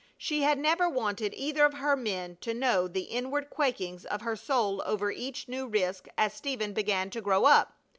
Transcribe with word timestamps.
She 0.17 0.41
had 0.41 0.57
never 0.57 0.89
wanted 0.89 1.31
either 1.35 1.63
of 1.63 1.75
her 1.75 1.95
men 1.95 2.37
to 2.41 2.55
know 2.55 2.87
the 2.87 3.03
inward 3.03 3.51
quakings 3.51 4.03
of 4.03 4.21
her 4.21 4.35
soul 4.35 4.81
over 4.83 5.11
each 5.11 5.47
new 5.47 5.67
risk 5.67 6.07
as 6.17 6.33
Stephen 6.33 6.73
began 6.73 7.11
to 7.11 7.21
grow 7.21 7.45
up. 7.45 7.75